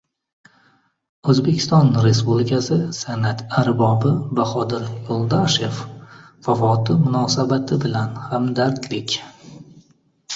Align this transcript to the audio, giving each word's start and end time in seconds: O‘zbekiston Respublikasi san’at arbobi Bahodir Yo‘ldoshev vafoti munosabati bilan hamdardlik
O‘zbekiston 1.31 1.89
Respublikasi 2.05 2.77
san’at 2.99 3.43
arbobi 3.63 4.13
Bahodir 4.39 4.87
Yo‘ldoshev 5.09 5.83
vafoti 6.49 6.95
munosabati 7.03 7.79
bilan 7.85 8.17
hamdardlik 8.31 9.15